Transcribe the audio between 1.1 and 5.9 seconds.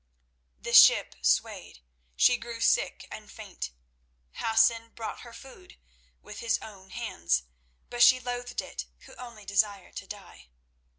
swayed, she grew sick and faint. Hassan brought her food